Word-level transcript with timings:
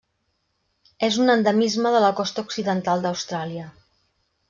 És 1.09 1.19
un 1.25 1.35
endemisme 1.35 1.93
de 1.99 2.01
la 2.07 2.11
costa 2.23 2.47
occidental 2.49 3.07
d'Austràlia. 3.07 3.73